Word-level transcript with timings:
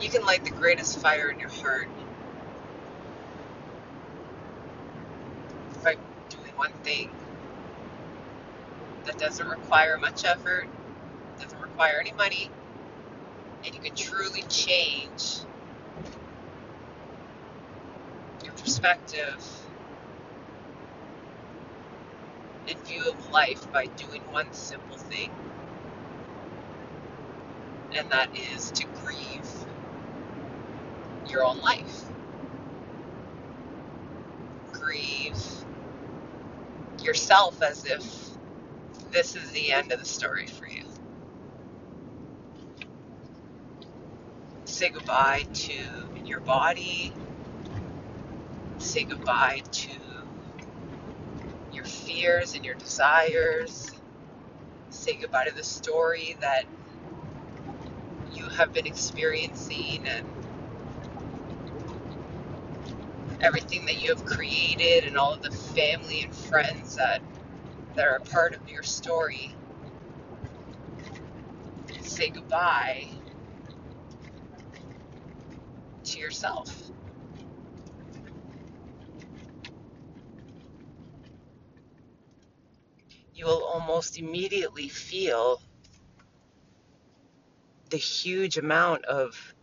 You 0.00 0.10
can 0.10 0.22
light 0.26 0.44
the 0.44 0.50
greatest 0.50 1.00
fire 1.00 1.30
in 1.30 1.40
your 1.40 1.50
heart 1.50 1.88
by 5.84 5.96
doing 6.30 6.52
one 6.56 6.72
thing 6.84 7.10
that 9.04 9.18
doesn't 9.18 9.48
require 9.48 9.98
much 9.98 10.24
effort, 10.24 10.68
doesn't 11.40 11.60
require 11.60 11.98
any 12.00 12.12
money, 12.12 12.50
and 13.64 13.74
you 13.74 13.80
can 13.80 13.94
truly 13.94 14.42
change 14.44 15.40
your 18.44 18.54
perspective 18.54 19.44
and 22.68 22.78
view 22.80 23.04
of 23.10 23.30
life 23.32 23.70
by 23.72 23.86
doing 23.96 24.22
one 24.32 24.52
simple 24.52 24.98
thing, 24.98 25.32
and 27.96 28.10
that 28.10 28.30
is 28.36 28.72
to 28.72 28.86
grieve 29.04 29.65
your 31.30 31.44
own 31.44 31.60
life. 31.60 32.04
Grieve 34.72 35.42
yourself 37.02 37.62
as 37.62 37.86
if 37.86 38.30
this 39.12 39.36
is 39.36 39.50
the 39.52 39.72
end 39.72 39.92
of 39.92 40.00
the 40.00 40.06
story 40.06 40.46
for 40.46 40.66
you. 40.68 40.84
Say 44.64 44.90
goodbye 44.90 45.44
to 45.52 45.74
your 46.24 46.40
body. 46.40 47.14
Say 48.78 49.04
goodbye 49.04 49.62
to 49.72 49.90
your 51.72 51.84
fears 51.84 52.54
and 52.54 52.64
your 52.64 52.74
desires. 52.76 53.92
Say 54.90 55.16
goodbye 55.16 55.46
to 55.46 55.54
the 55.54 55.64
story 55.64 56.36
that 56.40 56.64
you 58.32 58.48
have 58.50 58.72
been 58.72 58.86
experiencing 58.86 60.04
and 60.06 60.26
everything 63.40 63.86
that 63.86 64.02
you 64.02 64.10
have 64.14 64.24
created 64.24 65.04
and 65.04 65.16
all 65.16 65.32
of 65.32 65.42
the 65.42 65.50
family 65.50 66.22
and 66.22 66.34
friends 66.34 66.96
that, 66.96 67.22
that 67.94 68.06
are 68.06 68.16
a 68.16 68.20
part 68.20 68.54
of 68.54 68.68
your 68.68 68.82
story. 68.82 69.54
Say 72.02 72.30
goodbye 72.30 73.08
to 76.04 76.18
yourself. 76.18 76.90
You 83.34 83.46
will 83.46 83.64
almost 83.64 84.18
immediately 84.18 84.88
feel 84.88 85.60
the 87.90 87.96
huge 87.96 88.58
amount 88.58 89.04
of 89.04 89.54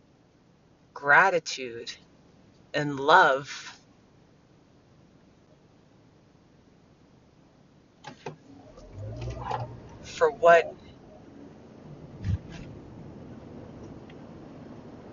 gratitude 0.94 1.92
and 2.74 3.00
love 3.00 3.80
for 10.02 10.30
what 10.32 10.74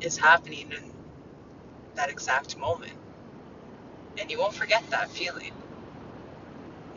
is 0.02 0.18
happening 0.18 0.72
in 0.72 0.94
that 1.96 2.10
exact 2.12 2.58
moment. 2.58 2.94
And 4.20 4.32
you 4.32 4.40
won't 4.40 4.56
forget 4.56 4.84
that 4.92 5.10
feeling. 5.12 5.54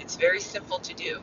It's 0.00 0.16
very 0.16 0.40
simple 0.40 0.78
to 0.80 0.94
do. 0.94 1.22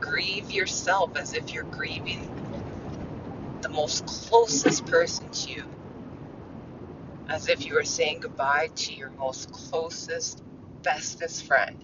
Grieve 0.00 0.43
yourself 0.54 1.16
as 1.16 1.34
if 1.34 1.52
you're 1.52 1.64
grieving 1.64 2.30
the 3.62 3.68
most 3.68 4.06
closest 4.06 4.86
person 4.86 5.28
to 5.30 5.50
you, 5.50 5.64
as 7.28 7.48
if 7.48 7.66
you 7.66 7.74
were 7.74 7.84
saying 7.84 8.20
goodbye 8.20 8.70
to 8.74 8.92
your 8.94 9.10
most 9.10 9.50
closest, 9.52 10.42
bestest 10.82 11.44
friend. 11.44 11.82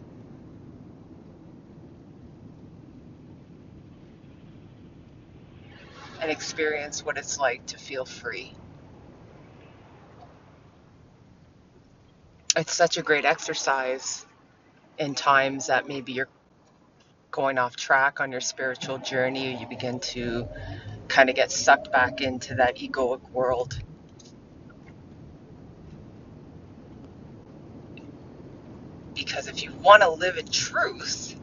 And 6.21 6.31
experience 6.31 7.05
what 7.05 7.17
it's 7.17 7.39
like 7.39 7.65
to 7.67 7.79
feel 7.79 8.05
free. 8.05 8.55
It's 12.57 12.75
such 12.75 12.99
a 12.99 13.03
great 13.03 13.25
exercise 13.25 14.27
in 14.99 15.15
times 15.15 15.69
that 15.69 15.89
maybe 15.89 16.13
you're 16.13 16.29
going 17.31 17.59
off 17.59 17.77
track 17.77 18.21
on 18.21 18.33
your 18.33 18.41
spiritual 18.41 18.99
journey, 18.99 19.57
you 19.57 19.67
begin 19.67 20.01
to 20.01 20.49
kind 21.09 21.31
of 21.31 21.37
get 21.37 21.51
sucked 21.51 21.93
back 21.93 22.21
into 22.21 22.55
that 22.57 22.77
egoic 22.77 23.21
world. 23.31 23.79
Because 29.15 29.49
if 29.49 29.63
you 29.63 29.73
want 29.83 30.03
to 30.03 30.11
live 30.11 30.39
in 30.39 30.47
truth, 30.49 31.37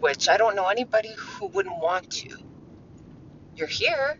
which 0.00 0.28
I 0.28 0.36
don't 0.36 0.54
know 0.54 0.68
anybody 0.68 1.14
who 1.16 1.46
wouldn't 1.46 1.78
want 1.80 2.10
to, 2.10 2.36
you're 3.56 3.66
here. 3.66 4.18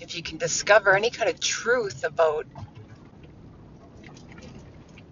If 0.00 0.16
you 0.16 0.22
can 0.22 0.38
discover 0.38 0.94
any 0.96 1.10
kind 1.10 1.28
of 1.28 1.40
truth 1.40 2.04
about 2.04 2.46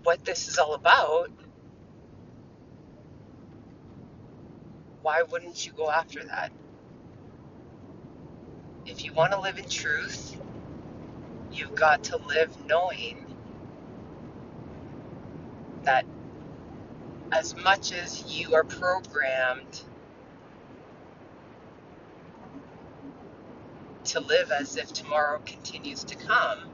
what 0.02 0.24
this 0.24 0.48
is 0.48 0.58
all 0.58 0.74
about, 0.74 1.30
why 5.08 5.22
wouldn't 5.22 5.64
you 5.64 5.72
go 5.72 5.90
after 5.90 6.22
that? 6.22 6.52
If 8.84 9.06
you 9.06 9.14
want 9.14 9.32
to 9.32 9.40
live 9.40 9.58
in 9.58 9.66
truth, 9.66 10.36
you've 11.50 11.74
got 11.74 12.04
to 12.04 12.18
live 12.18 12.54
knowing 12.66 13.24
that 15.84 16.04
as 17.32 17.56
much 17.56 17.90
as 17.92 18.22
you 18.26 18.54
are 18.54 18.64
programmed 18.64 19.80
to 24.04 24.20
live 24.20 24.52
as 24.52 24.76
if 24.76 24.92
tomorrow 24.92 25.40
continues 25.46 26.04
to 26.04 26.16
come, 26.16 26.68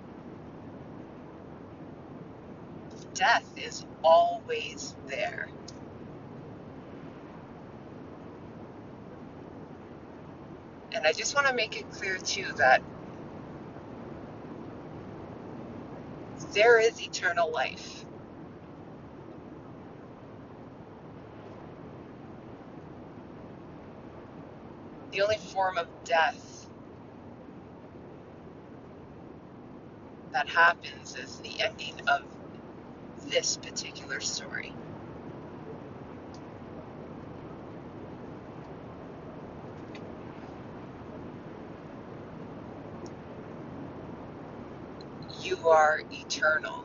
death 3.14 3.48
is 3.56 3.86
always 4.02 4.96
there. 5.06 5.48
And 10.94 11.06
I 11.06 11.12
just 11.12 11.34
want 11.34 11.48
to 11.48 11.54
make 11.54 11.76
it 11.76 11.90
clear, 11.90 12.18
too, 12.18 12.46
that 12.58 12.82
there 16.52 16.80
is 16.80 17.02
eternal 17.02 17.52
life. 17.52 18.04
The 25.12 25.22
only 25.22 25.38
form 25.38 25.78
of 25.78 25.88
death 26.04 26.68
that 30.32 30.48
happens 30.48 31.16
is 31.16 31.38
the 31.40 31.62
ending 31.62 31.94
of 32.08 32.22
this 33.26 33.56
particular 33.56 34.20
story. 34.20 34.74
You 45.64 45.70
are 45.70 46.00
eternal. 46.12 46.84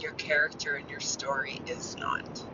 Your 0.00 0.12
character 0.14 0.76
and 0.76 0.88
your 0.90 1.00
story 1.00 1.60
is 1.66 1.96
not. 1.98 2.44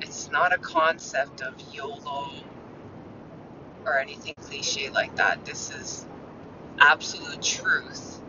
It's 0.00 0.30
not 0.30 0.54
a 0.54 0.58
concept 0.58 1.42
of 1.42 1.54
YOLO 1.72 2.44
or 3.86 3.98
anything 4.00 4.34
cliche 4.40 4.90
like 4.90 5.16
that. 5.16 5.44
This 5.44 5.70
is 5.70 6.06
absolute 6.80 7.42
truth. 7.42 8.22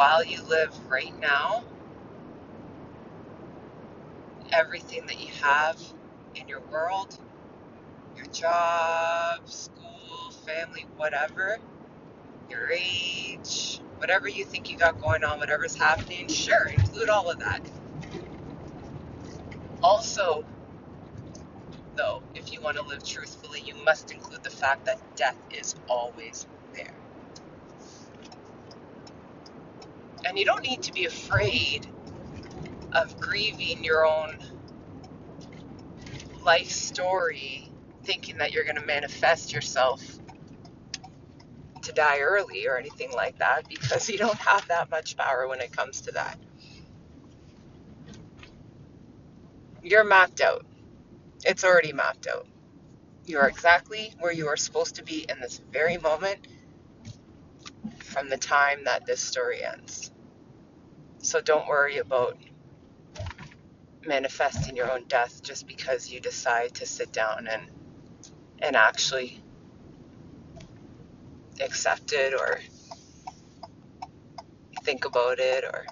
While 0.00 0.24
you 0.24 0.42
live 0.44 0.74
right 0.90 1.12
now, 1.20 1.62
everything 4.50 5.04
that 5.08 5.20
you 5.20 5.30
have 5.42 5.78
in 6.34 6.48
your 6.48 6.60
world, 6.72 7.18
your 8.16 8.24
job, 8.28 9.46
school, 9.46 10.30
family, 10.46 10.86
whatever, 10.96 11.58
your 12.48 12.70
age, 12.70 13.82
whatever 13.98 14.26
you 14.26 14.46
think 14.46 14.70
you 14.70 14.78
got 14.78 14.98
going 15.02 15.22
on, 15.22 15.38
whatever's 15.38 15.74
happening, 15.74 16.28
sure, 16.28 16.68
include 16.68 17.10
all 17.10 17.30
of 17.30 17.38
that. 17.40 17.60
Also, 19.82 20.46
though, 21.94 22.22
if 22.34 22.54
you 22.54 22.62
want 22.62 22.78
to 22.78 22.82
live 22.84 23.04
truthfully, 23.04 23.60
you 23.66 23.74
must 23.84 24.10
include 24.12 24.42
the 24.44 24.50
fact 24.50 24.86
that 24.86 24.98
death 25.14 25.36
is 25.50 25.74
always 25.90 26.46
there. 26.74 26.94
And 30.30 30.38
you 30.38 30.44
don't 30.44 30.62
need 30.62 30.84
to 30.84 30.92
be 30.92 31.06
afraid 31.06 31.88
of 32.92 33.18
grieving 33.18 33.82
your 33.82 34.06
own 34.06 34.38
life 36.44 36.70
story, 36.70 37.68
thinking 38.04 38.38
that 38.38 38.52
you're 38.52 38.62
going 38.62 38.76
to 38.76 38.86
manifest 38.86 39.52
yourself 39.52 40.00
to 41.82 41.90
die 41.90 42.20
early 42.20 42.68
or 42.68 42.78
anything 42.78 43.10
like 43.12 43.40
that, 43.40 43.68
because 43.68 44.08
you 44.08 44.18
don't 44.18 44.38
have 44.38 44.68
that 44.68 44.88
much 44.88 45.16
power 45.16 45.48
when 45.48 45.60
it 45.60 45.72
comes 45.72 46.02
to 46.02 46.12
that. 46.12 46.38
You're 49.82 50.04
mapped 50.04 50.40
out, 50.40 50.64
it's 51.44 51.64
already 51.64 51.92
mapped 51.92 52.28
out. 52.28 52.46
You 53.24 53.38
are 53.38 53.48
exactly 53.48 54.14
where 54.20 54.32
you 54.32 54.46
are 54.46 54.56
supposed 54.56 54.94
to 54.94 55.02
be 55.02 55.26
in 55.28 55.40
this 55.40 55.60
very 55.72 55.98
moment 55.98 56.46
from 57.98 58.28
the 58.28 58.38
time 58.38 58.84
that 58.84 59.06
this 59.06 59.20
story 59.20 59.64
ends. 59.64 60.12
So 61.22 61.40
don't 61.40 61.68
worry 61.68 61.98
about 61.98 62.36
manifesting 64.06 64.76
your 64.76 64.90
own 64.90 65.04
death 65.06 65.42
just 65.42 65.66
because 65.66 66.10
you 66.10 66.20
decide 66.20 66.74
to 66.74 66.86
sit 66.86 67.12
down 67.12 67.46
and 67.50 67.70
and 68.60 68.76
actually 68.76 69.42
accept 71.60 72.12
it 72.12 72.34
or 72.34 72.60
think 74.84 75.04
about 75.04 75.38
it 75.38 75.64
or 75.64 75.86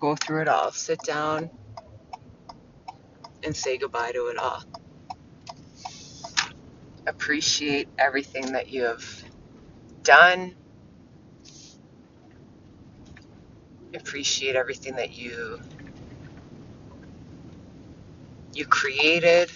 go 0.00 0.16
through 0.16 0.42
it 0.42 0.48
all. 0.48 0.72
Sit 0.72 1.00
down 1.02 1.50
and 3.42 3.54
say 3.54 3.78
goodbye 3.78 4.12
to 4.12 4.26
it 4.28 4.38
all. 4.38 4.62
Appreciate 7.06 7.88
everything 7.98 8.52
that 8.52 8.70
you 8.70 8.84
have 8.84 9.04
done. 10.02 10.56
Appreciate 13.94 14.56
everything 14.56 14.96
that 14.96 15.16
you 15.18 15.58
you 18.54 18.66
created 18.66 19.50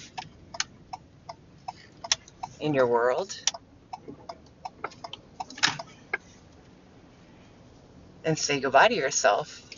in 2.61 2.75
your 2.75 2.87
world 2.87 3.35
and 8.25 8.39
say 8.39 8.61
goodbye 8.61 8.89
to 8.89 8.95
yourself 8.95 9.69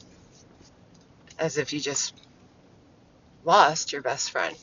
as 1.39 1.59
if 1.59 1.73
you 1.73 1.81
just 1.81 2.15
lost 3.45 3.93
your 3.93 4.03
best 4.03 4.31
friend. 4.31 4.57